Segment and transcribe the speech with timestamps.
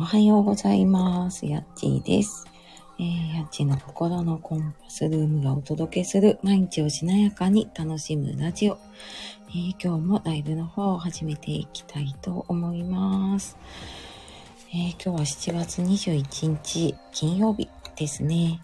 [0.00, 1.44] おはようございます。
[1.44, 2.46] やっちーです。
[2.98, 8.78] えー、やっちーの心のコンパスルームがお届けする毎日をしなやかに楽しむラジオ。
[9.50, 13.58] えー今日もライブの方を始めていきたいと思います。
[14.70, 18.62] えー今日は7月21日金曜日ですね。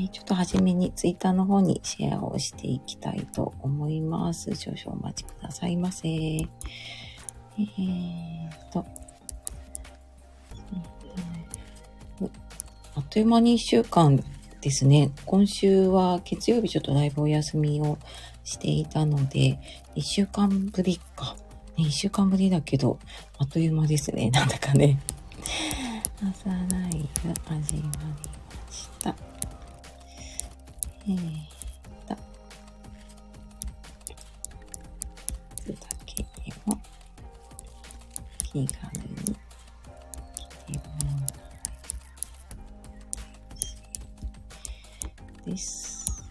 [0.00, 4.54] えちょっと初めにツイッターの方にシェアをしていきたいと思います。
[4.54, 6.08] 少々お待ちくださいませ。
[6.08, 8.86] えーと、
[12.94, 14.22] あっという間に1週間
[14.60, 15.10] ですね。
[15.24, 17.96] 今週は月曜日ちょっとライブお休みを
[18.44, 19.58] していたので、
[19.96, 21.36] 1週間ぶりか。
[21.78, 22.98] ね、1週間ぶりだけど、
[23.38, 24.28] あっという間ですね。
[24.34, 25.00] なんだかね。
[26.20, 26.56] 朝ラ
[26.90, 27.92] イブ始まりま
[28.70, 29.16] した。
[31.08, 31.16] えー
[32.06, 32.16] と、だ
[36.04, 36.28] けで
[36.66, 36.78] も
[38.38, 39.01] 気軽
[45.44, 46.24] です。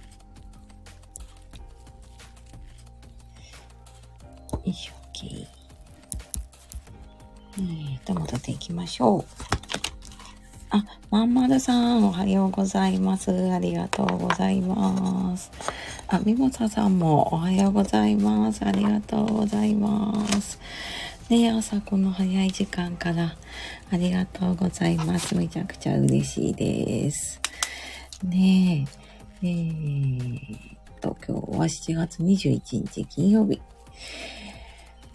[4.53, 5.47] よいしょ、OK。
[7.57, 9.25] えーと、戻っていきましょう。
[10.69, 13.31] あ、まんまるさん、おはようございます。
[13.31, 15.51] ありがとうございます。
[16.07, 18.63] あ、みもささんもおはようございます。
[18.65, 20.59] ありがとうございます。
[21.29, 23.37] ね朝この早い時間から
[23.89, 25.35] ありがとうございます。
[25.35, 27.41] めちゃくちゃ嬉しいです。
[28.23, 29.00] ねえ、
[29.43, 33.59] えーっと、今日は7月21日金曜日。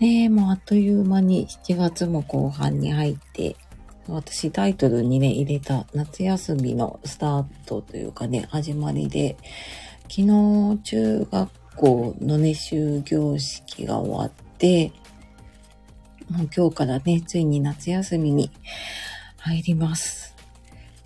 [0.00, 3.54] ねえ、もうあっという間に7月も後半に入って、
[4.08, 9.36] 私タイトルにね、入れた夏休みのスタートというかね、始まりで、
[10.08, 14.90] 昨日中学校のね、終業式が終わって、
[16.28, 18.50] もう今日からね、ついに夏休みに
[19.38, 20.34] 入ります。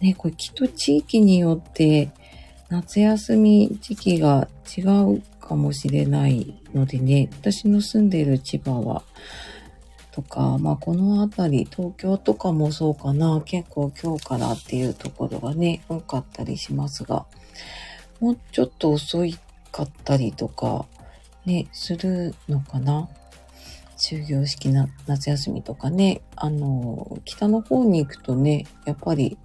[0.00, 2.10] ね、これきっと地域によって
[2.70, 9.02] 夏休み時期が違うかもしれないのでね、私の住んでいる千葉は、
[10.12, 17.26] とか、まあこの辺り、東京とかもそうかな、結構今日からっていうところがね、多かったりしますが、
[18.20, 19.36] もうちょっと遅い
[19.72, 20.86] かったりとか、
[21.44, 23.08] ね、するのかな。
[23.96, 29.36] 終業式な夏休みとかね、あの、北の方に行くとね、やっぱり、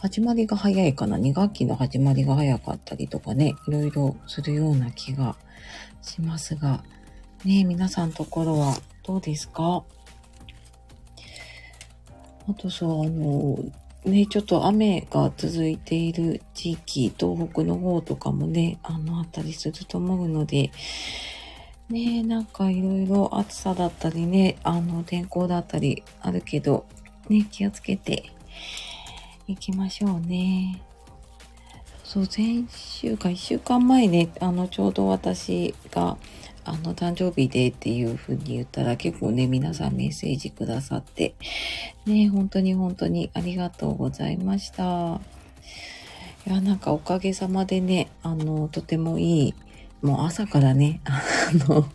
[0.00, 5.34] 始まりが早いかな ?2 学期の始まりが早かったりとかね、いろいろするような気が
[6.02, 6.84] しますが、
[7.44, 9.82] ね皆さんところはどうですか？
[12.48, 13.58] あとそう、あの、
[14.04, 20.70] ね、ちょっと雨が続いている地域、東北の方とかもね、あの、あったりすると思うので、
[21.90, 26.86] ねなんかいろいろ暑さだったりね、あの、天候だったりあるけど、
[27.28, 28.30] ね、気をつけて
[29.48, 30.82] いきましょうね。
[32.04, 36.18] そう、前週か、一週間前ね、あの、ちょうど私が、
[36.66, 41.34] あの、誕生日でっていう風に言ったら結構ね、皆さんメッセージくださって、
[42.04, 45.18] ね、本当に本当にありがとうございました。
[46.46, 49.54] いや、なんかおかげさまでね、あの、とてもいい、
[50.02, 51.22] もう朝からね、あ
[51.68, 51.88] の、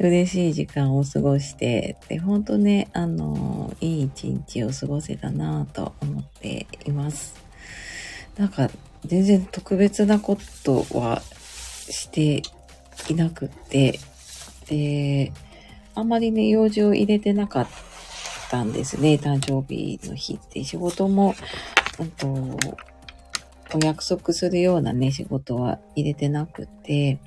[0.00, 7.34] 嬉しい時間を過ごして、で、本当ね、あの、いい一日を過ごせたなぁと思っています。
[8.38, 8.70] なんか、
[9.04, 11.20] 全然特別なことは
[11.90, 12.42] して
[13.10, 14.00] いなくて、
[14.68, 15.32] で、
[15.94, 17.68] あんまりね、用事を入れてなかっ
[18.48, 20.64] たんですね、誕生日の日って。
[20.64, 21.34] 仕事も、
[21.98, 22.26] うんと、
[23.74, 27.18] お約束するようなね、仕事は入れてなくて、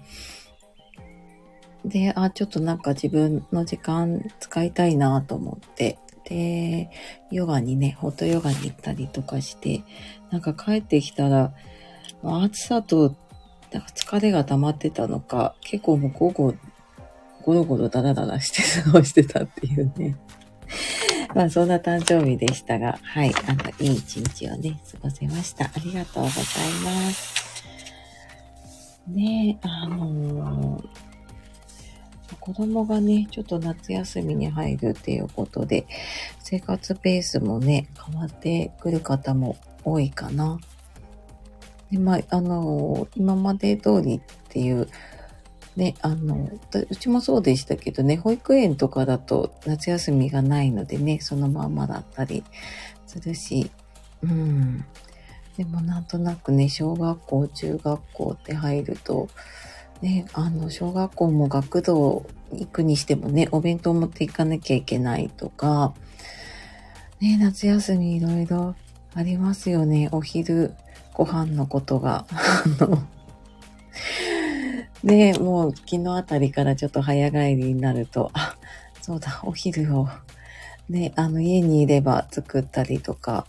[1.85, 6.89] で、あ、ちょっとなんか自分の時間使いたいなと思って、で、
[7.31, 9.83] ヨガにね、ホットヨガに行ったりとかして、
[10.31, 11.53] なんか帰ってきたら、
[12.23, 13.15] 暑さと
[13.71, 16.53] なんか疲れが溜まってたのか、結構もう午後、
[17.43, 20.15] ゴロゴロダラダラして 過ごしてたっていうね。
[21.35, 25.65] まあそんな誕生日でしたが、はい、あの、いい一日をね、過ごせました。
[25.65, 26.41] ありがとうござい
[26.85, 27.33] ます。
[29.07, 31.02] ね、あのー
[32.43, 35.87] 子供がね、ちょっと夏休みに入るっていうことで、
[36.39, 39.55] 生活ペースもね、変わってくる方も
[39.85, 40.59] 多いかな。
[41.89, 44.89] で、まあ、あの、今まで通りっていう、
[45.77, 46.49] ね、あの、
[46.89, 52.43] うちもそうでしたけどね、保育園とかだと夏休みがないのでね、そのまんまだったり
[53.07, 53.71] するし、
[54.21, 54.83] うん。
[55.55, 59.29] でもなんとなくね、小学校、中学校って入ると、
[60.03, 65.93] ね、あの、小学校も学童行くにしてもね、お弁当持っていかなきゃいけないとか、
[67.21, 68.75] ね、夏休みいろいろ
[69.15, 70.09] ありますよね。
[70.11, 70.73] お昼
[71.13, 72.25] ご飯のことが。
[72.29, 73.07] あの、
[75.05, 78.57] で、 もう昨日あたりからちょっと早帰りになると、あ、
[79.01, 80.09] そうだ、お昼を、
[80.89, 83.47] ね、あの、家にいれば作ったりとか、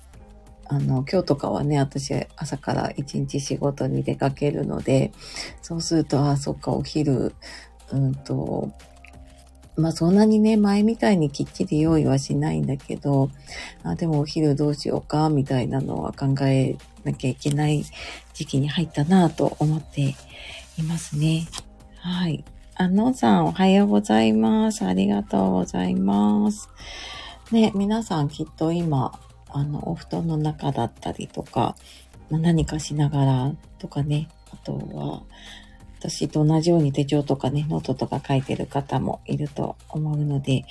[0.67, 5.13] あの、今日とかはね、私朝から一日仕事に出かけるので、
[5.63, 7.35] そうすると、あ、そっか、お昼、
[7.93, 8.71] うんと、
[9.77, 13.31] まあそんなにね、前みたいにきっちり用意はしないんだけど、
[13.83, 17.85] あでもお昼どうしようか、みたいなのは考えなきゃいけない
[18.33, 20.15] 時期に入ったなと思って
[20.79, 21.47] いますね。
[21.97, 22.45] はい。
[22.77, 24.85] あのさん、おはようございます。
[24.85, 26.69] ありがとうございます。
[27.53, 29.13] ね、皆さんきっと今、
[29.55, 31.77] あの、お布団の中だったりとか、
[32.29, 35.23] まあ、何かしながらとかね、あとは、
[36.01, 40.65] 私と同じように手帳とかね、ノートとか書いてる方もいると思うので、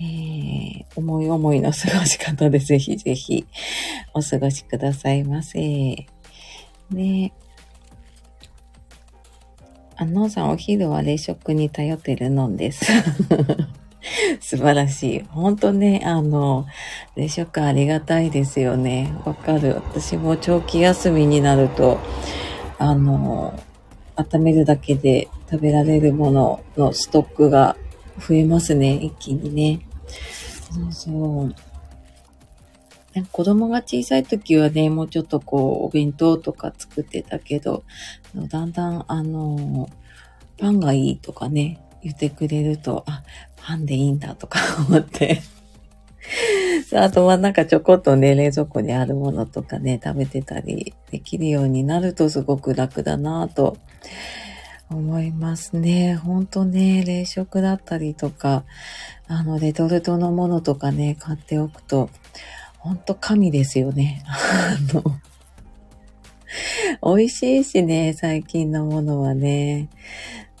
[0.00, 3.46] えー、思い思いの過ごし方でぜひぜひ
[4.14, 5.60] お過ごしくださいませ。
[6.90, 7.32] ね
[9.96, 12.86] あのさん、お昼は冷食に頼ってるのんです。
[14.40, 15.24] 素晴らしい。
[15.28, 16.66] 本当ね、あの、
[17.16, 19.14] 冷食ありがたいですよね。
[19.24, 19.74] わかる。
[19.76, 21.98] 私も長期休みになると、
[22.78, 23.58] あの、
[24.16, 27.76] 温めるだけで食べられるもののストックが
[28.18, 29.80] 増えますね、一気にね。
[30.70, 31.54] そうそう。
[33.30, 37.84] 子供が小さい時はね、もうちょっとこう、お弁当とか作ってたけど、
[38.34, 39.90] だんだん、あの、
[40.58, 43.22] パンがいいとかね、言ってくれると、あ、
[43.64, 45.42] パンでいいんだとか思って
[46.94, 53.78] あとはなんかちょこっとね、冷蔵庫にあるものとかね、食べてたりできるようになるとすごく楽だなぁと
[54.90, 56.14] 思いますね。
[56.14, 58.64] ほんとね、冷食だったりとか、
[59.26, 62.10] あの、レトルトのものとかね、買っておくと、
[62.78, 64.22] ほんと神ですよね。
[64.26, 65.02] あの、
[67.16, 69.88] 美味しいしね、最近のものはね。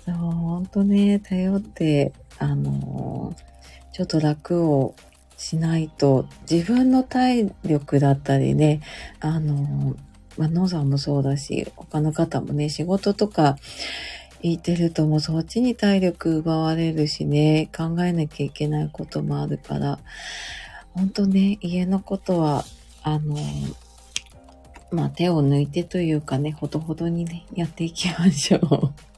[0.04, 2.12] そう、ほんとね、頼って、
[2.42, 3.34] あの、
[3.92, 4.96] ちょっと楽を
[5.36, 8.80] しないと、自分の体力だったりね、
[9.20, 9.94] あの、
[10.36, 13.56] まあ、野さんもそうだし、他の方もね、仕事とか
[14.42, 20.00] 行ってるともうそっちに体力奪われるしね、考えなきゃいけないこともあるから、
[20.94, 22.64] ほんとね、家のことは、
[23.04, 23.36] あの、
[24.90, 29.12] まあ、手を抜いてというかね、ほどほどにね、やっていきましょう。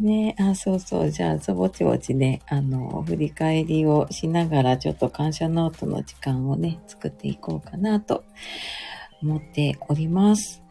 [0.00, 1.10] ねあ、そうそう。
[1.10, 8.22] じゃあ、そぼちぼちね、あの、振り返りをしながら、ちょっと感謝ノートの時間をね、作っていこうかなと
[9.22, 10.62] 思っております。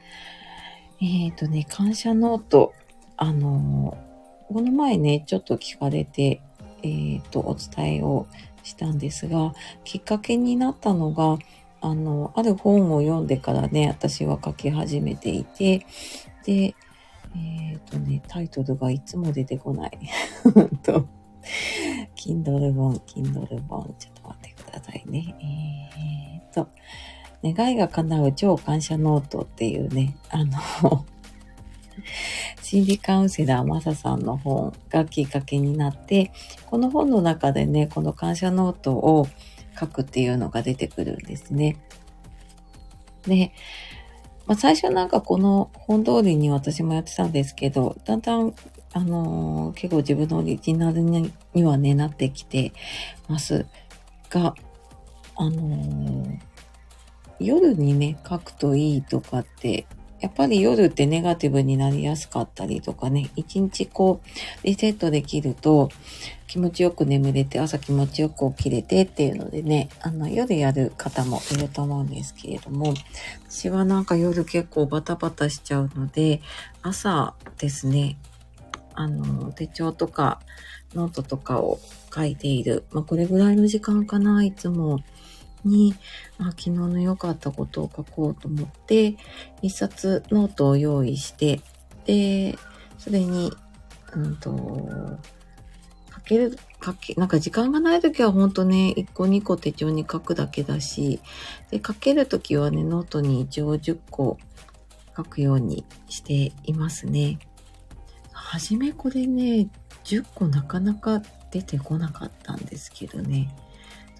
[1.01, 2.73] えっ、ー、とね、感謝ノート、
[3.17, 3.97] あの、
[4.47, 6.41] この前ね、ちょっと聞かれて、
[6.81, 8.27] えっ、ー、と、お伝えを
[8.63, 9.53] したんですが、
[9.83, 11.37] きっかけになったのが、
[11.81, 15.85] あの、ある本を読んでからね、私は書き始めていて、
[16.45, 16.75] で、
[17.37, 19.99] えっ、ー、とね、タイトルがいつも出てこない。
[20.83, 21.07] と、
[22.15, 25.35] Kindle 本、Kindle 本、ちょっと待ってくださいね。
[25.41, 26.69] えっ、ー、と、
[27.43, 31.05] 願いが叶う超感謝ノートっていうね、あの
[32.61, 36.31] 心理カウンセラーマサさんの本がきっかけになって、
[36.65, 39.27] この本の中でね、この感謝ノートを
[39.79, 41.77] 書くっていうのが出てくるんですね。
[43.23, 43.53] で、
[44.47, 48.55] まあ、最初なんかこの本通りに私もやってたんですけど、だんだん、
[48.93, 52.71] あのー、結構自分のオリジナルにはね、なってきて
[53.27, 53.65] ます
[54.29, 54.55] が、
[55.35, 56.39] あのー、
[57.39, 59.85] 夜にね、書くといいとかって
[60.19, 64.27] やっぱり夜ってネガティブになりやすかったりとかね、一日こう、
[64.65, 65.89] リセットできると
[66.47, 72.93] 気持ちよく眠れて、朝気持ちよく起きれてっていうのでね、あの、夜やる方もいると思うんですけれども、
[73.47, 76.41] 私はなんか夜結構バタバタしちゃうので、
[76.81, 78.17] 朝ですね、
[78.95, 80.39] あの、手帳とか
[80.95, 81.79] ノートとかを
[82.13, 82.85] 書いている。
[82.91, 84.99] まあ、これぐらいの時間かな、いつも。
[85.63, 85.95] に、
[86.39, 89.15] あ昨日の良かったことを書こうと思って、
[89.61, 91.61] 一冊ノートを用意して、
[92.05, 92.57] で、
[92.97, 93.51] それに、
[94.13, 95.19] うんと、
[96.15, 101.19] 書ける、書け、なんか時間がない時はほんとね、1個2個手帳に書くだけだし、
[101.71, 104.37] で、書ける時はね、ノートに一応10個
[105.15, 107.39] 書くようにしていますね。
[108.31, 109.69] はじめこれね、
[110.03, 111.21] 10個なかなか
[111.51, 113.53] 出てこなかったんですけどね。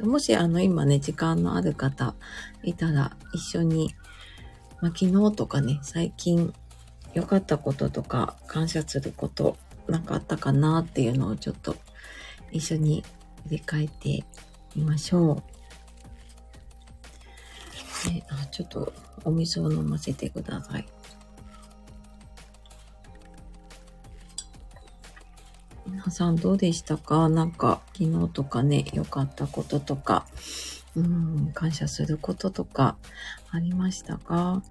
[0.02, 2.16] もしあの今ね、時間のある方
[2.64, 3.96] いたら一緒に、
[4.82, 6.54] まあ、昨日とかね、最近
[7.14, 11.76] 良かったこととか感謝することなんかあったかなっていうのをちょっと
[12.52, 13.04] 一緒に
[13.44, 14.24] 振り返って
[14.76, 15.42] みましょ
[18.06, 18.10] う。
[18.10, 20.86] ね、あちょっとお水を飲ませてください。
[25.90, 27.30] 皆さんどうでしたか？
[27.30, 30.26] なんか昨日とかね、良かったこととか、
[30.96, 32.98] うん、感謝することとか
[33.52, 34.62] ありましたか？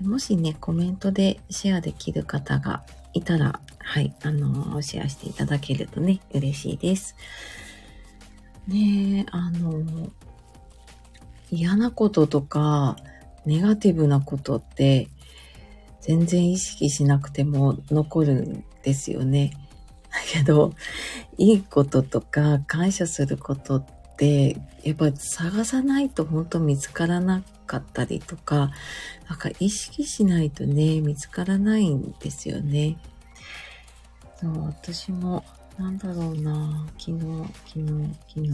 [0.00, 7.14] もしね、コメントでシェアできる方がいたら、はい、あの、シェアしていただけるとね、嬉しいです。
[8.66, 10.10] ねあの、
[11.50, 12.96] 嫌なこととか、
[13.46, 15.08] ネガティブなことって、
[16.00, 19.52] 全然意識しなくても残るんですよね。
[20.10, 20.74] だけど、
[21.38, 23.86] いいこととか感謝することっ
[24.16, 28.70] て、やっぱ探さないと本当見つからなかったりとか、
[29.28, 32.98] なんか意識しないとね、見つからないんですよね。
[34.40, 35.44] そう、私も、
[35.78, 37.18] なんだろうな、昨日、
[37.66, 38.50] 昨日、昨日、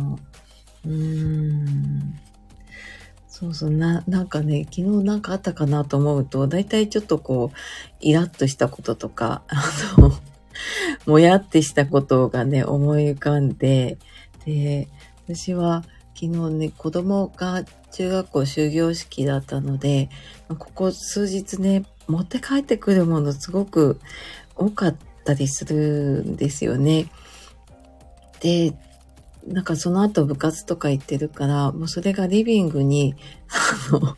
[0.87, 2.21] うーん。
[3.31, 7.57] そうそう、な、なんかね、昨日なんかあったかなと思うと、だいたいちょっとこう、
[8.01, 9.63] イラッとしたこととか、あ
[9.99, 10.13] の、
[11.07, 13.99] もやってしたことがね、思い浮かんで、
[14.45, 14.89] で、
[15.29, 15.85] 私は
[16.15, 20.11] 昨日ね、子供が中学校終業式だったので、
[20.49, 24.01] ここ数日ね、持って帰ってくるものすごく
[24.57, 27.07] 多かったりするんですよね。
[28.41, 28.75] で、
[29.51, 33.17] なんかその後部活とか行ってるから、もうそれがリビングに、
[33.91, 34.17] あの、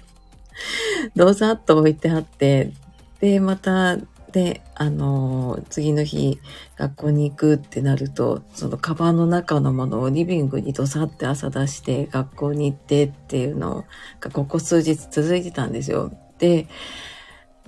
[1.17, 2.73] どさっと置いてあって、
[3.21, 3.97] で、また、
[4.33, 6.39] で、あの、次の日、
[6.77, 13.85] 学校に行くってなると、そのカバンの中のものをリビングにどさって朝出して、学校に行ってっていうの
[14.21, 16.13] が、ここ数日続いてたんですよ。
[16.39, 16.67] で、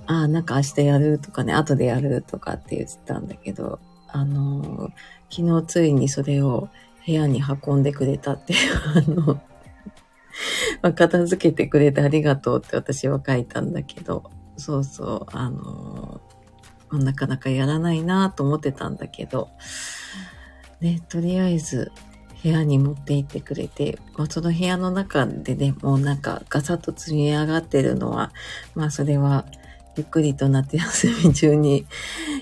[0.07, 4.89] ああ、なんか明日やるとかね、後でやるとかって言ってたんだけど、あの、
[5.29, 6.69] 昨日ついにそれを
[7.05, 8.53] 部屋に運んでくれたって、
[8.95, 9.41] あの、
[10.81, 14.23] ま、片付けてくれてありがとうって私は書いたんだけど、
[14.57, 16.21] そうそう、あの、
[16.91, 19.49] なかなかやらないなと思ってたんだけど、
[20.81, 21.91] ね、とりあえず
[22.43, 28.31] 部屋に持って行ってくれて、まあ、その部屋の中でね、もうなんかガサッと積み上がってるのは、
[28.75, 29.45] まあそれは
[29.97, 31.85] ゆっくりと夏休み中に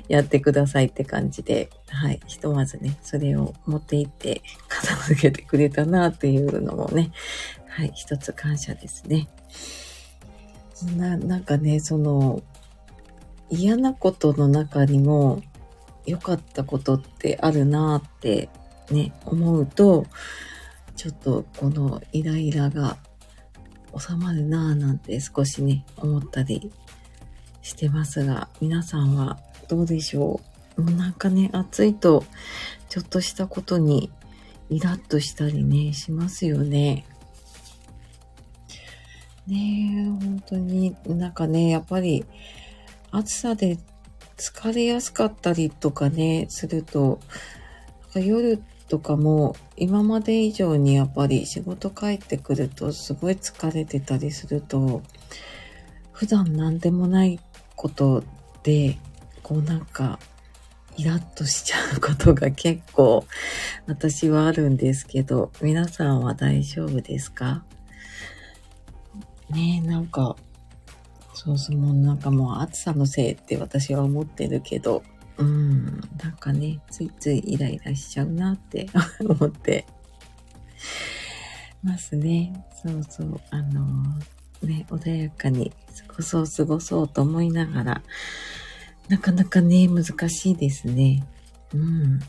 [0.07, 2.19] やってくださいって感じで、はい。
[2.25, 7.11] ひとまずね、それを持って行って片付けてくれたなっていうのもね、
[7.67, 7.91] はい。
[7.95, 9.27] 一つ感謝ですね。
[10.97, 12.41] な、なんかね、その、
[13.49, 15.41] 嫌なことの中にも
[16.05, 18.49] 良かったことってあるなって
[18.89, 20.05] ね、思うと、
[20.95, 22.97] ちょっとこのイライラが
[23.97, 26.71] 収まるなぁなんて少しね、思ったり
[27.63, 30.39] してますが、皆さんはどうでしょ
[30.77, 30.81] う？
[30.83, 32.23] もうなんかね、暑いと、
[32.89, 34.11] ちょっとしたことに
[34.69, 37.05] イラッとしたりね、しますよね。
[39.47, 39.55] ね
[39.99, 42.25] え、本当になんかね、やっぱり
[43.11, 43.77] 暑さで
[44.37, 47.19] 疲れやすかったりとかね、すると、
[48.15, 55.01] 夜とかも今まで以上にやっぱり仕事帰ってくるとすごい疲れてたりすると、
[56.11, 57.39] 普段何でもない
[57.83, 58.23] こと
[58.63, 58.97] で、
[59.43, 60.17] こうなんか、
[60.95, 63.25] イラッとしちゃうことが結構
[63.87, 67.65] 私はあるんですけど、皆さんは大丈夫ですか？
[69.49, 70.37] ねえ、なんか、
[71.33, 75.03] そうそう、もうなんかもう暑さのせいって私は思ってるけど、
[75.37, 78.87] うん、なんかね、ついついイライラしちゃうなって
[79.27, 79.85] 思って
[81.83, 82.53] ますね。
[82.81, 83.83] そうそう、あの
[84.65, 85.71] ね、穏やかに
[86.07, 88.03] 過ごそう、過ごそうと思いながら、
[89.09, 91.25] なかなかね、難しいですね。
[91.73, 92.19] うん。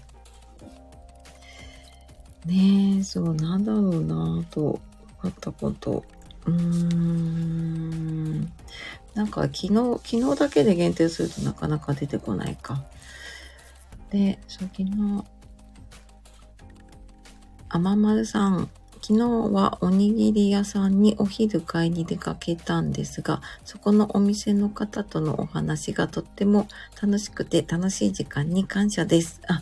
[2.46, 4.80] ねえ、そう、なんだろうなと、
[5.20, 6.04] 分かったこと。
[6.46, 8.52] うーん。
[9.14, 9.74] なんか昨日、
[10.04, 12.84] 昨日だけで限定するとなかなか出てこないか。
[14.10, 15.24] で、そう、昨日、
[17.68, 18.68] あままるさん、
[19.06, 26.68] 昨日はおにぎり屋さんにお昼買いに出かけたんですが、そこのお店の方とのお話がとっても
[27.02, 29.42] 楽しくて楽しい時間に感謝です。
[29.46, 29.60] あ、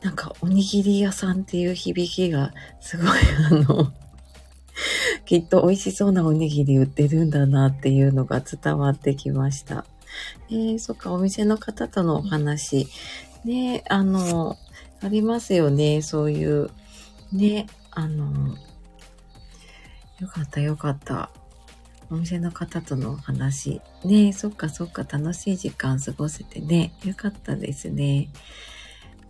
[0.00, 3.92] なんかおにぎり屋さんっていう響きがすごいあの、
[5.28, 9.84] きっと美味しそうなおにぎり売ってるんだなっていうのが伝わってきました。
[10.48, 12.88] えー、そっか、お店の方とのお話。
[13.44, 14.56] ね、あの、
[15.02, 16.70] ありますよね、そういう。
[17.30, 18.56] ね、あの、
[20.20, 21.30] よかったよかった。
[22.10, 23.80] お店の方とのお話。
[24.04, 26.92] ねえ、そっかそっか、楽しい時間過ごせてね。
[27.04, 28.28] よかったですね。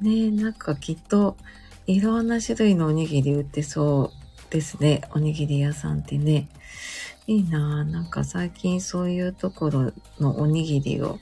[0.01, 1.37] ねえ、なんかきっと、
[1.87, 4.13] いろんな種類のおにぎり売ってそ
[4.49, 5.03] うですね。
[5.15, 6.49] おにぎり屋さんってね。
[7.27, 7.91] いいなぁ。
[7.91, 11.19] なんか最近そういうところのおにぎりを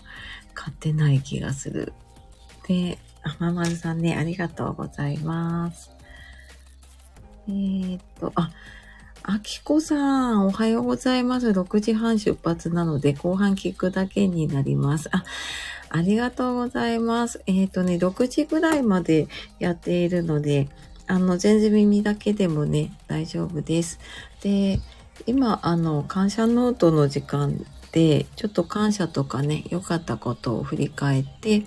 [0.55, 1.93] 買ってない気がする。
[2.69, 5.91] で、あままるさんね、ありがとうございます。
[7.49, 8.51] えー、っと、あ、
[9.31, 11.49] あきこさん、おはようございます。
[11.51, 15.11] 6時半出発なので、後半聞くだけになります。
[15.13, 15.23] あ、
[15.91, 17.43] ありがとうございます。
[17.47, 20.71] えっ、とね、6時ぐらいまでやっているので、
[21.07, 24.01] あの、全然耳だけでもね、大丈夫です。
[24.41, 24.81] で、
[25.27, 31.65] 今、あの、感謝ノートの時間で、ちょっと感謝とかね、良かったことを振り返って、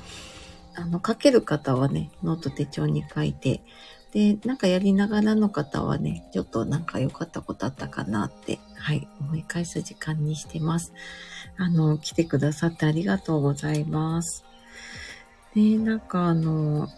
[0.73, 3.61] あの、書ける方はね、ノート手帳に書いて、
[4.11, 10.93] で、なんかやりながらの方はね、ちょっとなんか良かったことあったかなって、はい、思い返す時間にしてます。
[11.57, 14.43] あの、来てくださってありがとうございます。
[15.55, 16.89] ね、なんかあの、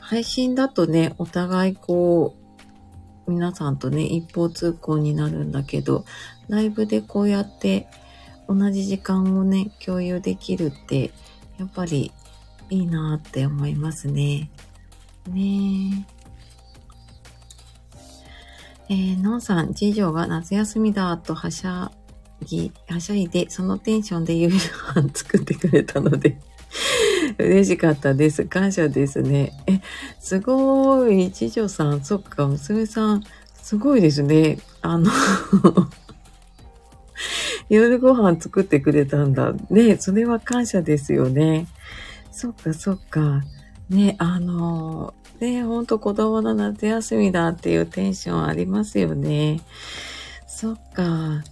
[0.00, 2.36] 配信だとね、お互いこ
[3.26, 6.04] う、皆さんとね、一方通行になるんだけど、
[6.48, 7.88] ライブでこうやって
[8.48, 11.10] 同じ時間をね、共有できるって、
[11.58, 12.12] やっぱり
[12.70, 14.50] いいなって思いますね。
[15.30, 16.14] ねえ。
[18.90, 21.90] えー、のんさん、次女が夏休みだとはしゃ
[22.42, 24.60] ぎ、はしゃいで、そのテンションで夕飯
[25.14, 26.38] 作ってくれたので
[27.38, 28.44] 嬉しかったです。
[28.44, 29.52] 感謝ですね。
[29.66, 29.80] え、
[30.20, 31.30] すごい。
[31.32, 33.22] 次女さん、そっか、娘さん、
[33.54, 34.58] すごいですね。
[34.82, 35.10] あの
[37.70, 39.54] 夜ご飯作ってくれたんだ。
[39.70, 41.66] ねそれは感謝ですよね。
[42.30, 43.42] そっか、そっか。
[43.88, 49.60] ね、あの、ね、ほんと子供の夏休みだっていうテンションありますよね。
[50.46, 51.44] そっか。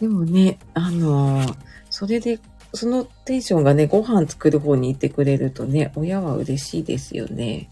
[0.00, 1.42] でもね、あの、
[1.90, 2.40] それで、
[2.74, 7.70] そのテンションがね、ご飯作る方に行ってくれるとね、親は嬉しいですよね。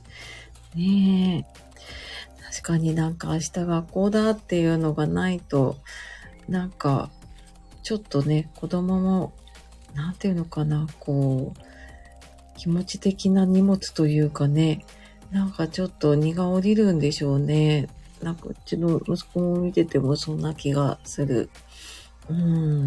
[0.75, 1.65] ねえ。
[2.51, 5.77] 確かになんか明日学校だっていうのがないと、
[6.49, 7.11] なんか、
[7.83, 9.33] ちょっとね、子供も、
[9.95, 11.74] なんていうのかな、こう、
[12.57, 14.85] 気持ち的な荷物というかね、
[15.31, 17.89] なんかちょっと荷が下りるんでしょうね。
[18.23, 21.51] なんかうちの息子も見ててもそんな気がする。
[22.29, 22.87] うん。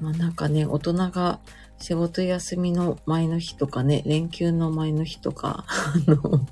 [0.00, 1.40] まあなんかね、大人が
[1.78, 6.46] 仕事休みの前の日とかね、連休の前の日とか、あの、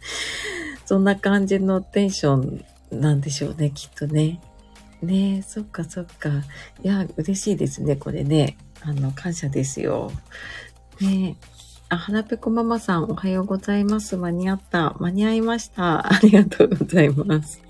[0.86, 4.40] そんな感じのテンションなんでしょうね、きっとね。
[5.02, 6.28] ねえ、そっかそっか。
[6.82, 8.56] いや、嬉しいですね、これね。
[8.80, 10.10] あの、感謝ですよ。
[11.00, 11.48] ねえ。
[11.90, 14.16] あ、はらぺこママさん、おはようございます。
[14.16, 14.96] 間に合った。
[14.98, 16.12] 間に合いました。
[16.12, 17.62] ありがとうございます。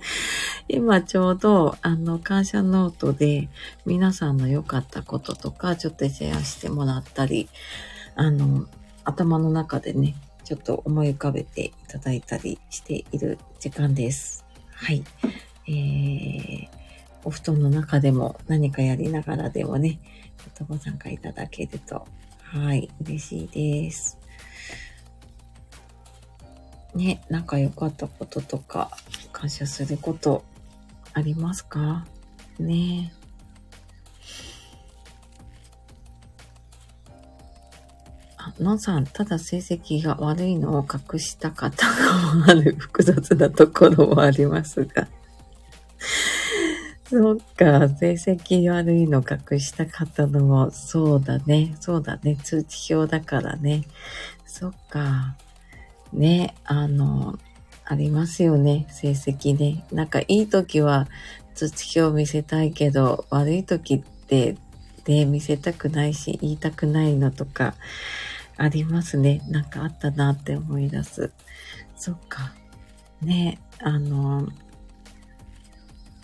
[0.66, 3.50] 今ちょうど、あの、感謝ノートで、
[3.84, 7.50] 皆さんの良かったこととか、ちょっとシェアしてもらったり、
[8.16, 8.66] あの、
[9.04, 14.46] 頭の中でね、ちょっと思い浮かべていただいたりしている時間です。
[14.72, 15.04] はい。
[15.68, 16.68] えー、
[17.24, 20.00] お布団の中でも何かやりながらでもね、
[20.38, 22.06] ちょっとご参加いただけると
[22.50, 24.18] はい、嬉しいです。
[26.94, 28.90] ね、仲良かったこととか、
[29.32, 30.44] 感謝すること
[31.12, 32.06] ありますか？
[32.58, 33.12] ね。
[38.38, 42.74] あ、のさん、ただ成績が悪いのを隠した方がある。
[42.78, 45.06] 複雑なところもありますが。
[47.10, 53.84] そっか、成績悪いの隠した方のも、そうだね、そうだね、通知表だからね。
[54.44, 55.34] そっか。
[56.12, 57.38] ね、あの、
[57.86, 59.86] ありますよね、成績ね。
[59.90, 61.08] なんかいい時は
[61.54, 64.56] 通知表見せたいけど、悪い時って
[65.06, 67.74] で見せたくないし、言いたくないのとか、
[68.58, 69.40] ありますね。
[69.48, 71.32] なんかあったなって思い出す。
[71.96, 72.52] そっか。
[73.22, 74.46] ね、あの、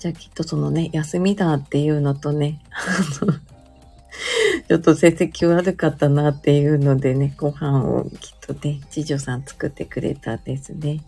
[0.04, 2.60] じゃあきっとそのね、休みだっていうのとね、
[4.68, 11.00] ちょっと成績悪かったなっていうのでね、ご飯をきっとね、次女さん作ってくれたんですね。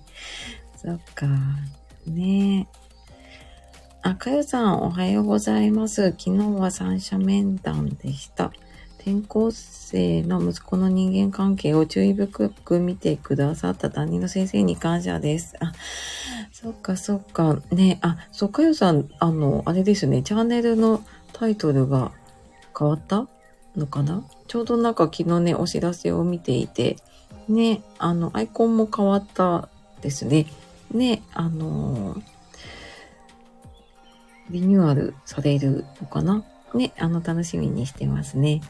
[0.83, 1.27] そっか。
[2.07, 2.69] ね
[4.01, 6.13] あ、かよさんおはようございます。
[6.13, 8.51] 昨日は三者面談でした。
[9.07, 15.55] 転校生の息子の人間関係を注意深く見てくださった担任の先生に感謝です。
[15.61, 15.73] あ、
[16.67, 17.63] そっかそっか。
[17.71, 21.01] ね、あ、そっかよさん、あの、あれですね、チャンネルの
[21.33, 22.11] タイトルが
[22.77, 23.29] 変わった？
[23.77, 24.25] のかな？
[24.49, 26.97] ちょうどなんか昨日ね、お知らせを見ていて、
[27.49, 29.69] ね、あの、アイコンも変わった
[30.01, 30.47] ですね。
[30.91, 32.21] ね、あの
[34.51, 36.43] リニューアルされるのかな？
[36.75, 38.61] ね、あの、楽しみにしてますね。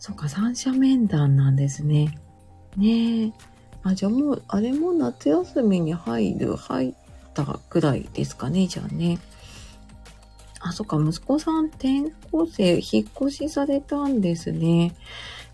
[0.00, 2.18] そっか、三者面談なんですね。
[2.76, 3.32] ねえ。
[3.82, 6.94] あ、じゃあもう、あれも夏休みに入る、入っ
[7.34, 9.18] たくらいですかね、じゃあね。
[10.60, 14.94] あ、そっか、息子さん転校生、引っ越しされたんですね。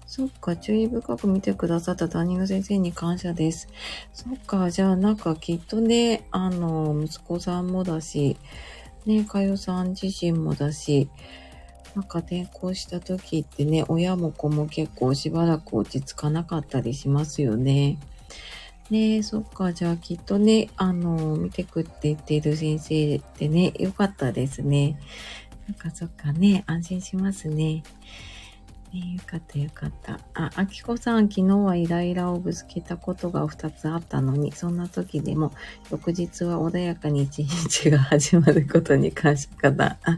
[0.06, 3.68] そっか、注意深く見てくださった担任の先生に感謝です。
[4.12, 8.36] そっか、じゃあなんかきっとね、あの、息子さんもだし、
[9.04, 11.08] ね、かよさん自身もだし、
[11.94, 17.98] なんか転校した時ってね、親も子も結構しばらく落ち着かなかったりしますよね。
[18.90, 19.72] ねえ、そっか。
[19.72, 24.98] じゃあきっとね、あの、見てくって言ってる先生ってね、よかったですね。
[25.66, 27.82] なんかそっかね、安心しますね。
[28.94, 30.20] ねよかったよかった。
[30.34, 35.52] あ、あきこさん、昨日はイライラをぶつけたことが2つあったのに、そんな時でも、
[35.90, 39.98] 翌日は穏やかに一日が始まることに感謝かな。
[40.04, 40.16] あ、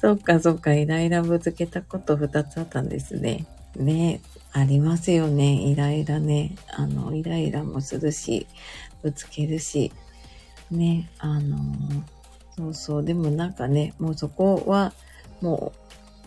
[0.00, 3.46] そっかそっか、イライラぶつけたこと2つあったんですね。
[3.74, 4.20] ね
[4.52, 5.52] ありますよね。
[5.52, 6.56] イライラね。
[6.70, 8.46] あの、イライラもするし、
[9.02, 9.92] ぶつけるし。
[10.70, 11.56] ね、あの
[12.56, 13.04] そうそう。
[13.04, 14.92] でもなんかね、もうそこは、
[15.40, 15.72] も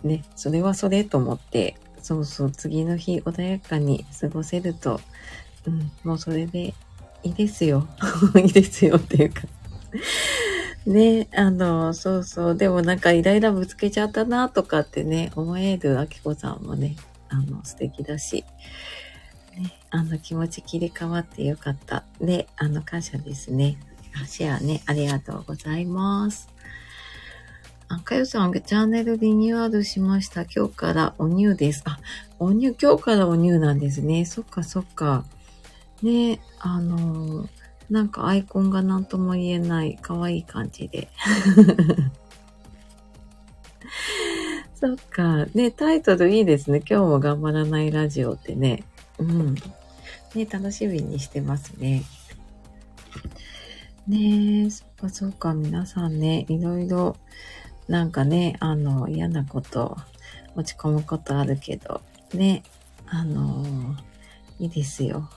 [0.02, 5.00] う、ね、それはそれと思って、そうそう、次の日穏やかに過ごせると、
[5.66, 6.74] うん、もうそれで
[7.22, 7.86] いいですよ。
[8.36, 9.42] いいですよっていうか
[10.86, 12.56] ね、あの、そうそう。
[12.56, 16.96] でもなんかイライラぶつけちゃったなとかってね、思えるあきこさんもね、
[17.32, 18.44] あの、素敵だし、
[19.56, 22.04] ね、あの、気持ち切り替わってよかった。
[22.20, 23.78] で、あの、感謝ですね。
[24.26, 26.48] シェアね、ありがとうございます。
[27.88, 30.42] あ、かよさん、チャンネルリニューアルしました。
[30.42, 31.82] 今日からおニューです。
[31.86, 31.98] あ、
[32.38, 34.24] おニュー、今日からおニューなんですね。
[34.24, 35.24] そっかそっか。
[36.02, 37.48] ね、あの
[37.88, 41.08] なんかアイコンが何とも言えない可愛い感じで。
[44.82, 45.46] そっか。
[45.54, 46.78] ね、タイトルいいですね。
[46.78, 48.82] 今日も頑張らないラジオってね。
[49.16, 49.54] うん。
[49.54, 52.02] ね、楽しみにしてますね。
[54.08, 55.54] ねえ、そっかそっか。
[55.54, 57.16] 皆さんね、いろいろ、
[57.86, 59.96] なんかね、あの、嫌なこと、
[60.56, 62.00] 落ち込むことあるけど、
[62.34, 62.64] ね、
[63.06, 63.94] あの、
[64.58, 65.30] いいですよ。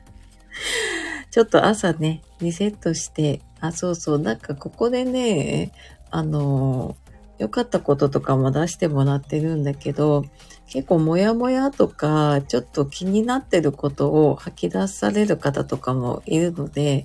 [1.30, 5.72] ちょっと朝ね、リセットして、あ、そうそう、なんかここでね、
[6.10, 6.96] あの、
[7.38, 10.24] 良かったこととかも出してもらってるんだけど、
[10.66, 17.04] 結構モヤモヤとか、ちょっと気になってることを吐き出される方とかもいるので、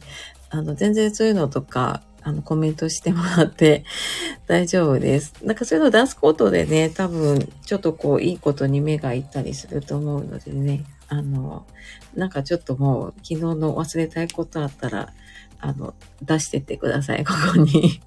[0.50, 3.86] あの、全然そういうのとか、あの、コメントしてもらって
[4.48, 5.34] 大丈夫です。
[5.44, 11.66] なんかそういうの出すことでね、多分、ちょっとこう、いいことに目がいったりすると思うのでね、あの、
[12.16, 15.14] なんかちょっともう、昨日の忘れたいことあったら、
[15.60, 18.02] あの、出してってください、ここに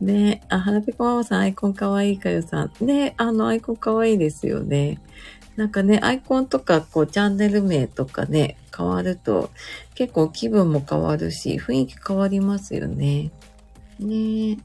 [0.00, 2.84] ねあ、はらぺこママさん、アイコンかわいいかよさん。
[2.84, 5.00] ねあの、アイコンかわいいですよね。
[5.56, 9.50] なんかね、アイコンとか、こう、チャンネル名とかね、変わると、
[9.94, 13.30] 結構気分も変わるし、雰囲気変わりますよね。
[13.98, 14.58] ね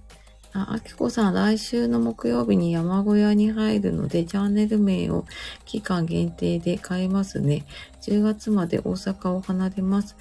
[0.52, 5.26] あ、あきこさん、来週の木曜日に山小屋に入るので、チャンネル名を
[5.66, 7.66] 期間限定で変えますね。
[8.02, 10.18] 10月まで大阪を離れます。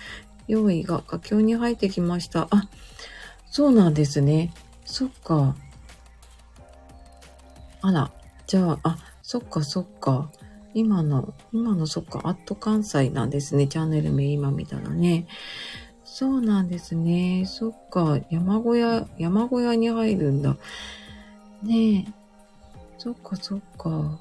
[0.46, 2.46] 用意が佳境に入ってきました。
[2.50, 2.68] あ、
[3.50, 4.52] そうなんですね。
[4.90, 5.54] そっか。
[7.80, 8.10] あら、
[8.48, 10.30] じゃあ、あ、そっかそっか。
[10.74, 13.68] 今の、今のそっか、アット関西なんですね。
[13.68, 15.26] チャンネル名今見たらね。
[16.04, 17.44] そうなんですね。
[17.46, 20.56] そっか、山小屋、山小屋に入るんだ。
[21.62, 22.12] ねえ。
[22.98, 24.18] そっかそっか。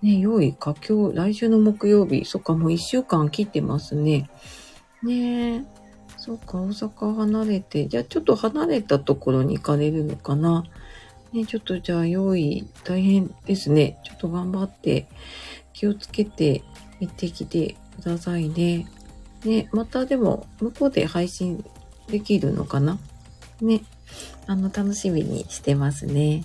[0.00, 2.24] ねえ、用意、佳境、来週の木曜日。
[2.24, 4.30] そっか、もう一週間切ってますね。
[5.02, 5.79] ねえ。
[6.30, 10.64] そっか、大阪離れて、じゃあちょっと離れたところに行かれるのかな。
[11.32, 13.98] ね、ちょっとじゃあ用意大変ですね。
[14.04, 15.08] ちょっと頑張って
[15.72, 16.62] 気をつけて
[17.00, 18.86] 行ってきてくださいね。
[19.44, 21.64] ね、またでも向こうで配信
[22.06, 23.00] できるのかな
[23.60, 23.82] ね。
[24.46, 26.44] あの、楽しみにしてますね。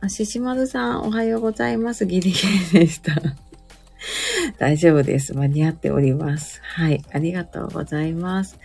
[0.00, 2.06] あ、ししまるさん、おはようございます。
[2.06, 2.40] ギリギ
[2.72, 3.22] リでした。
[4.58, 5.34] 大丈夫です。
[5.34, 6.60] 間に合っております。
[6.62, 7.04] はい。
[7.12, 8.58] ありがとうございます。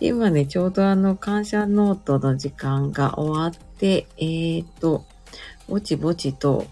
[0.00, 5.04] 今ね、ちょうどあの、感謝ノートの時間が終わって、えーと、
[5.68, 6.66] ぼちぼちと、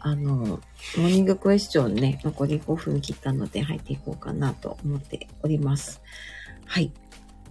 [0.00, 6.00] あの、モーニングクエスチョンね、残り5分切ったので入っていこうかなと思っております。
[6.66, 6.92] はい。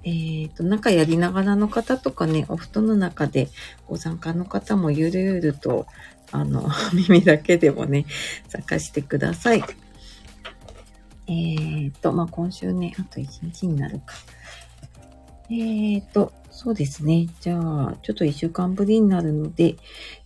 [0.03, 3.49] えーと、なんかやりながらの方とかね、お布団の中で
[3.87, 5.87] ご参加の方もゆるゆると、
[6.31, 8.05] あの、 耳だけでもね、
[8.47, 9.63] 参加してください。
[11.27, 14.15] えーと、まあ、今週ね、あと1日になるか。
[15.51, 17.27] えーと、そうですね。
[17.41, 19.75] じゃあ、ちょっと一週間ぶりになるので、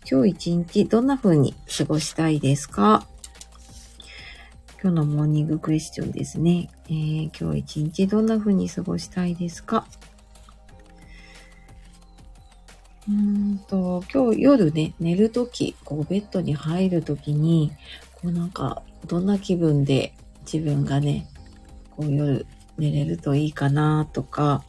[0.10, 3.08] 今日一日どんな風に過ごしたいですか？
[4.82, 6.70] 今日のモーニングクエスチョンですね。
[6.88, 9.88] えー、今日一日どんな風に過ごしたいですか？
[13.10, 17.72] うんと、今日夜ね、寝るとき、こうベッドに入るときに、
[18.14, 20.14] こうなんか、どんな気分で
[20.52, 21.28] 自分がね、
[21.92, 22.46] こう夜
[22.78, 24.64] 寝れるといいかなとか、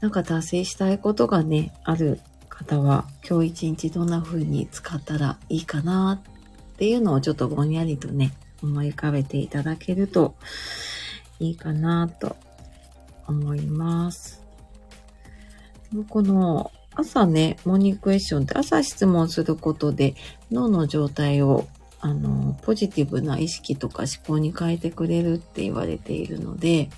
[0.00, 10.36] なんか達成したいことがね、ある方は、今日一日どんな風に使ったらいいかなっていうのをちょっとぼんやりとね、思い浮かべていただけると
[11.40, 12.36] いいかなと
[13.26, 14.42] 思います。
[16.08, 20.14] この朝ね、モーニングクエスチョンって朝質問することで
[20.50, 26.90] 脳の状態をあの、ポジティブな意識とか思考に変えてくれるって言われているので、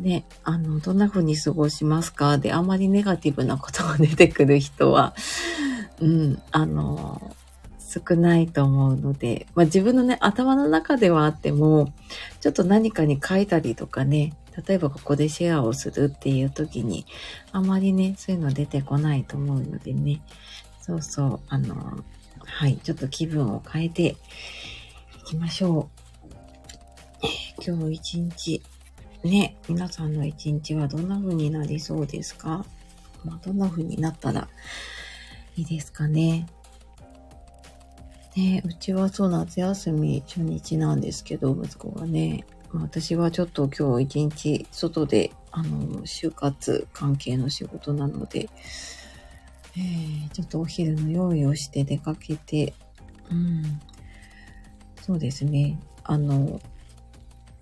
[0.00, 2.36] ね、あの、どんな風に過ごしますか？
[2.36, 5.14] で、あまりネガティブなことが出てくる人は、
[6.00, 7.34] うん、あの、
[7.78, 11.92] 少ないと思うので、まあ自分のね、頭の中ではあっても、
[12.40, 14.34] ちょっと何かに書いたりとかね、
[14.66, 17.06] 例えばここでシェアをするっていう時に、
[17.52, 20.20] あまりね、そういうの出てこないと思うのでね、
[20.80, 22.04] そうそう、あの、
[22.44, 24.16] はい、ちょっと気分を変えてい
[25.24, 26.02] きましょう。
[27.64, 28.62] 今日一日、
[29.22, 32.64] ね、皆さんの一日はどんな風になりそうですか？
[33.24, 34.48] まあ、どんな風になったら
[35.56, 36.46] いいですかね？
[38.34, 42.44] ね、うちはそう夏休み初日なんですけど、息子がね、
[42.80, 48.48] 私はちょっと今日一日外で、あの、就活関係の仕事なので、
[49.76, 52.74] えー、ちょっとお昼の用意をして出かけて、
[53.30, 53.80] うん、
[55.02, 56.60] そうですね、あの、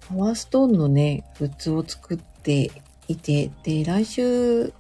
[0.08, 2.70] パワーストーンのね、グッズを作って
[3.08, 4.72] いて、で、来週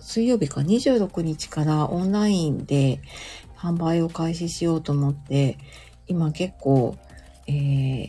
[0.00, 3.00] 水曜日か26日からオンラインで
[3.56, 5.56] 販売を開始しようと思って、
[6.06, 6.96] 今結構、
[7.46, 8.08] えー、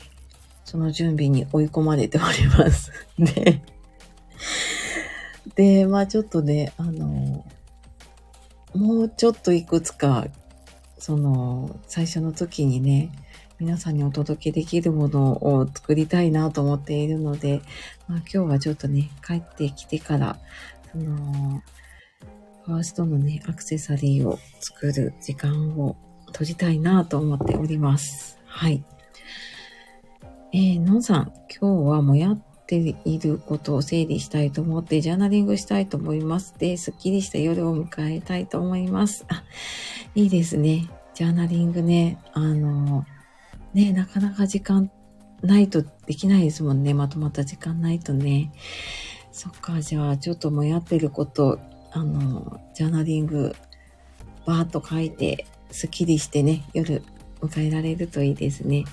[0.65, 2.91] その準備に追い込まれております。
[3.17, 3.62] で、
[5.56, 7.45] で、まあちょっとね、あの、
[8.73, 10.28] もうちょっといくつか、
[10.97, 13.12] その、最初の時にね、
[13.58, 17.62] 皆さんにお届けできるものを作りたいなと思っているので、
[18.08, 20.38] まあ、今日はちょっとね、帰ってきてから、
[20.91, 21.62] その、
[22.65, 25.95] ファーストのね、アクセサリーを作る時間を
[26.34, 28.39] 取りたいなと思っております。
[28.45, 28.84] はい。
[30.58, 36.56] えー、のんさん、今日はもやっていることを整理したいと思って、ジャーナリングしたいと思います。
[36.58, 39.26] で、すっきりした夜を迎えたいと思います。
[39.28, 39.44] あ、
[40.15, 40.89] いいですね。
[41.13, 43.06] ジャーナリングね、あの、
[43.74, 44.89] ね、なかなか時間
[45.41, 46.94] ないとできないですもんね。
[46.94, 48.54] まとまった時間ないとね。
[49.34, 51.60] そっか、じゃあ、ちょっともやってること、
[51.91, 53.54] あの、ジャーナリング、
[54.46, 57.04] バーっと書いて、すっきりしてね、夜
[57.41, 58.86] 迎えられるといいですね。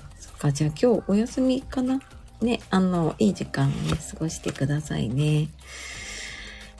[0.43, 0.51] か。
[0.51, 2.01] じゃあ今日お休みかな？
[2.41, 3.75] ね、あの、いい時間ね、
[4.11, 5.47] 過ごしてくださいね。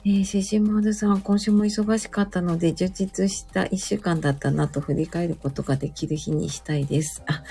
[0.04, 7.22] えー、シシマルさん、今週も忙しかったので、充実した一週間だったなと振り返ることができる日にしたいです。
[7.26, 7.42] あ、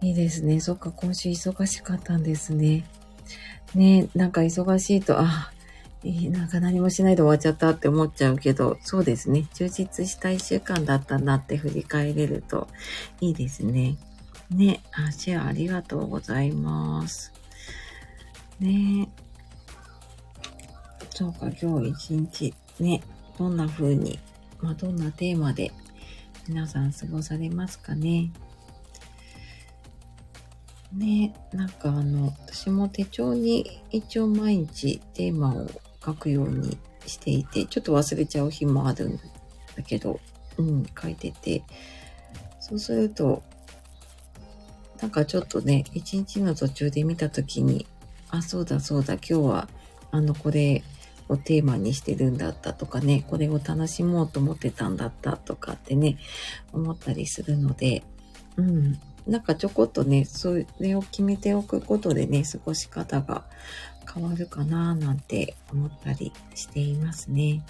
[0.00, 0.60] いいですね。
[0.60, 2.84] そっか、今週忙しかったんですね。
[3.74, 5.50] ね、なんか忙しいと、あ、
[6.04, 9.46] なんか何もしないで終わっちゃったって思っちゃうけど、そうですね。
[9.54, 12.68] 充実した一週間だったなって振り返れると
[13.20, 13.96] いいですね。
[14.50, 17.32] ね、あ、シェアありがとうございます。
[18.58, 19.08] ね
[21.10, 23.02] そうか、今日一日、ね、
[23.38, 24.18] どんな風に、
[24.60, 25.70] まあ、どんなテーマで
[26.48, 28.32] 皆さん過ごされますかね。
[30.92, 35.68] ね、なんかあの、私も手帳に一応毎日テーマを
[36.04, 39.16] 書くようにしていて、ちょっと忘れちゃう日もあるん
[39.76, 40.18] だけど、
[40.58, 41.62] うん、書いてて、
[42.58, 43.42] そうすると、
[45.00, 47.86] なんかちょっとね、一日の途中で見たときに、
[48.30, 49.68] あ、そうだそうだ、今日は、
[50.10, 50.82] あの、これ
[51.28, 56.18] をテーマにしてるんだったとかね、これを楽しもうと思ってたんだったとかってね、
[56.72, 58.02] 思ったりするので、
[58.56, 58.98] うん。
[59.26, 63.44] なんかちょこっとね、それを決めておくことでね、過ごし方が
[64.12, 67.64] 変わるかななんて思ったりしていますね。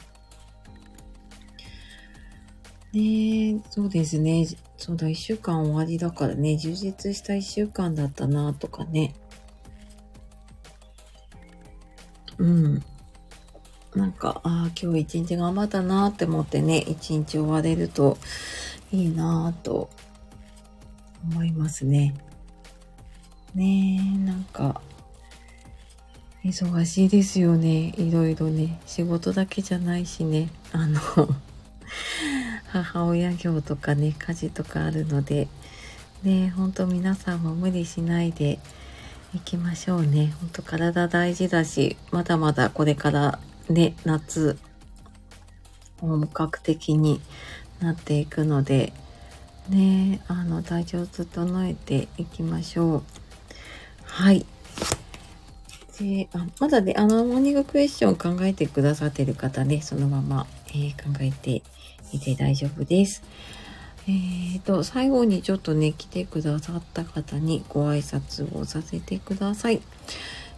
[2.93, 4.47] ねそうですね。
[4.81, 9.15] そうだ、一週間終わりだからね、充実した一週間だったなとかね。
[12.39, 12.83] うん。
[13.95, 18.17] なんか、ああ、今日一日頑張ったなって思ってね、一日終われると
[18.91, 19.91] いいなと
[21.31, 22.15] 思いますね。
[23.55, 24.81] ねえ、なんか、
[26.43, 27.93] 忙しいですよね。
[27.99, 28.81] いろいろね。
[28.87, 30.49] 仕事だけじゃないしね。
[30.73, 30.99] あの
[32.73, 35.49] 母親業とかね、家事とかあるので、
[36.23, 38.61] ね、ほんと皆さんも無理しないで
[39.35, 40.33] いきましょうね。
[40.41, 44.57] ほんと体大事だし、まだまだこれからね、夏、
[46.01, 47.21] 本格的に
[47.81, 48.93] なっていくので、
[49.69, 53.03] ね、あの、体調整えていきましょう。
[54.05, 54.47] はい。
[55.99, 61.63] で、あまだね、あの、モーニングクエスチョン考えてくださってる方ね、そのまま、えー、考えて
[62.13, 63.23] いて大丈夫です。
[64.09, 69.83] えーと、最後にちょっとね、来てくださった方にご挨拶をさせてください。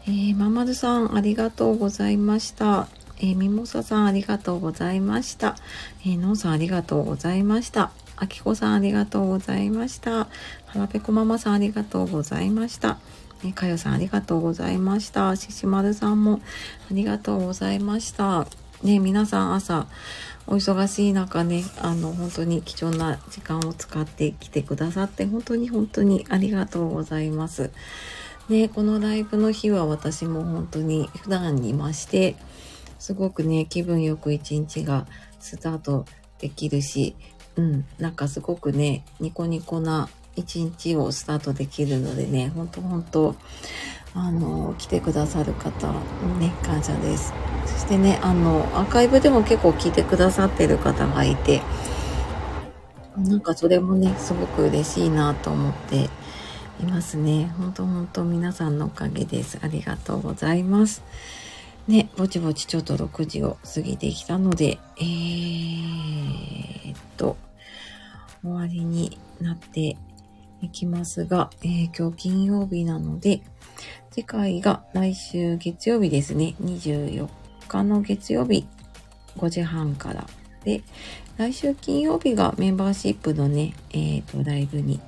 [0.07, 2.89] えー、ままるさん、ありがとうございました。
[3.19, 5.57] えー、みもささん、ありがとうございました。
[6.05, 7.93] えー、のんさん、ありがとうございました。
[8.17, 10.11] あきこさん、ありがとうございました。
[10.13, 10.29] は
[10.75, 12.99] らぺこママさん、ありがとうございました。
[13.45, 15.35] えかよさんありがとうございました。
[15.37, 16.41] ししまるさんも
[16.91, 18.47] ありがとうございました。
[18.83, 19.87] ね、皆さん朝
[20.53, 27.71] お忙しい中ね、あの本当に貴重な時間を使ってきてくださって本当に本当にありがとうございます。
[28.51, 32.37] ね、このライブの日は私も本当に普段にいまして、
[32.99, 35.07] すごくね、気分よく一日が
[35.41, 36.05] スタート
[36.39, 37.17] できるし、
[37.57, 43.35] うん、なんかすごくね、ニコニコな一日をスタートできるのでね、ほんとほんと、
[44.15, 45.93] あの、来てくださる方
[46.39, 47.33] にね、感謝です。
[47.67, 51.63] そしてね、あの、アーカイブでも結構聞いてくださってる方がいて、
[53.17, 56.09] なんかそれもね、すごく嬉しいなと思って
[56.81, 57.53] いますね。
[57.59, 59.59] ほんとほんと皆さんのおかげです。
[59.63, 61.03] ありがとうございます。
[61.89, 67.37] ね、ぼちぼちちょっと6時を過ぎてきたので、えー、っと、
[68.43, 69.97] 終わりになって
[70.63, 73.43] いきますが、えー、今日金曜日なので、
[74.11, 76.55] 次回が来週月曜日ですね。
[76.63, 77.29] 24
[77.69, 78.67] 日の月曜日
[79.37, 80.27] 5時半から
[80.65, 80.83] で、
[81.37, 85.01] 来週金曜日がメンバーシップのね、えっ、ー、と、ライブに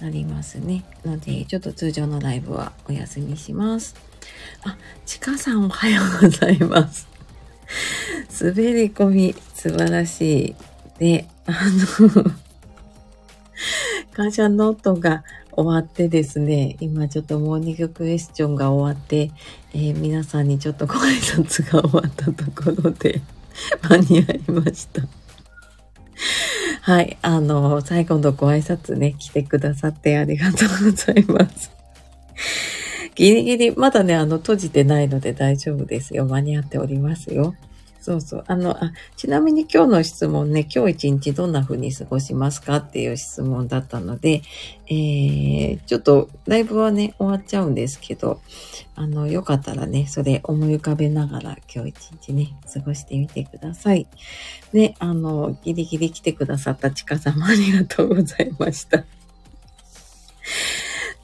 [0.00, 0.84] なりますね。
[1.04, 3.94] ので、ちょっと通常のライブはお休みします。
[4.64, 7.06] あ、ちかさんおはようございます。
[8.40, 10.56] 滑り込み素晴らしい。
[10.98, 12.30] で、あの
[14.16, 19.30] 感謝ノートが終わってですね、今ちょっとモーニングクエスチョンが終わって、
[19.74, 23.20] えー、皆さんにちょっとご挨拶が終わったところで
[23.86, 25.02] 間に合いました。
[26.80, 31.70] はい、あの、最後のご挨拶ね、来てくださってありがとうございます。
[33.16, 36.24] ギリギリ、まだね、あの、閉じてないので大丈夫ですよ。
[36.24, 37.54] 間に合っておりますよ。
[38.06, 38.44] そうそう。
[38.46, 44.42] あの、あ、ちなみに今日の質問ね、今日一日どんな風に過ごしますかっていう質問だったので、
[44.86, 48.40] えー、ちょっとライブはね、終わっちゃうんですけど、
[48.94, 54.06] あの、よかったらね、それ思い浮かべながら今日一日ね、過ごしてみてください。
[54.72, 59.04] で、あの、ギリギリ来てくださったちかさんもありがとうございました。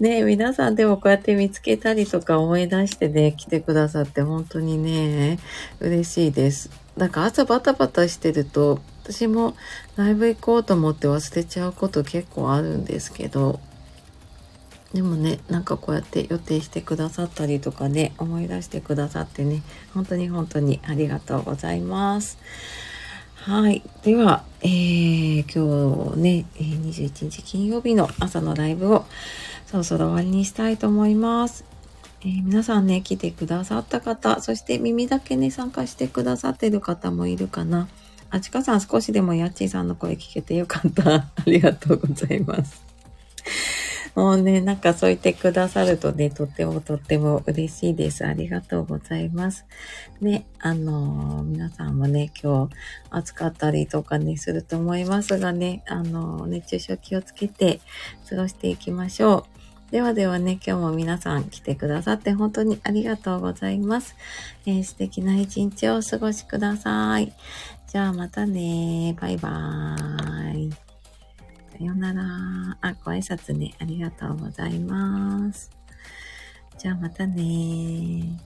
[0.02, 5.38] ね皆さんでもこうやって見つけたりとか思い出してね、来てくださって本当にね、
[5.78, 6.70] 嬉しいです。
[6.96, 9.54] なんか朝バタバタしてると、私も
[9.96, 13.60] ライブ行こうと思って忘れちゃうこと結構あるんですけど、
[14.92, 19.62] でもね、なんかこうやって予定してくださったりとかね、思い出してくださってね、
[19.94, 22.38] 本当に本当にありがとうございます。
[23.44, 23.82] はい。
[24.04, 29.04] では、えー、今日ね、21日金曜日の朝のライブを
[29.66, 31.64] そろそろ終わりにしたいと思います。
[32.20, 37.88] えー、皆さんね、来てくださった方、そして耳だけね、参加してくださってる方もいるかな。
[38.30, 41.12] あちかさん少しでもやっちーさんの声聞けてよかった。
[41.12, 42.91] ありがとうございます。
[44.14, 48.26] もうね、なんかそう言ってくださるとね、とってもとっても嬉しいです。
[48.26, 49.64] ありがとうございます。
[50.20, 52.74] ね、あのー、皆さんもね、今日
[53.10, 57.80] 暑かったりとかね、すると思いますがね、あのー、熱中症気をつけて
[58.28, 59.92] 過ごしていきましょう。
[59.92, 64.16] ではではね、今日も皆さん来てくださって本当にありがとうございます。
[64.66, 67.32] えー、素敵な一日をお過ごしください。
[67.88, 69.14] じゃあまたね。
[69.20, 70.91] バイバーイ。
[71.82, 72.22] さよなら。
[72.80, 73.74] あ、ご挨拶ね。
[73.80, 75.68] ありがとうございます。
[76.78, 78.38] じゃあまたね